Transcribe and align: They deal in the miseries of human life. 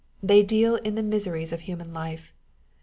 They 0.23 0.41
deal 0.41 0.77
in 0.77 0.95
the 0.95 1.03
miseries 1.03 1.51
of 1.53 1.59
human 1.59 1.93
life. 1.93 2.33